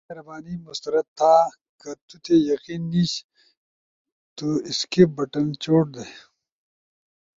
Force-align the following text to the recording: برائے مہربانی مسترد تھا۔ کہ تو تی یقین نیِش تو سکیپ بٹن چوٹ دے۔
برائے 0.05 0.09
مہربانی 0.13 0.53
مسترد 0.67 1.07
تھا۔ 1.17 1.33
کہ 1.79 1.91
تو 2.07 2.15
تی 2.23 2.35
یقین 2.51 2.81
نیِش 2.91 3.13
تو 4.37 4.45
سکیپ 4.79 5.09
بٹن 5.17 5.47
چوٹ 5.63 5.85
دے۔ 5.95 6.05